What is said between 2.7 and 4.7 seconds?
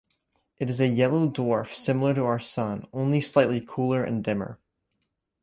only slightly cooler and dimmer.